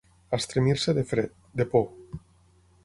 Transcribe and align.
Estremir-se 0.37 0.95
de 0.99 1.03
fred, 1.11 1.37
de 1.61 1.71
por. 1.77 1.87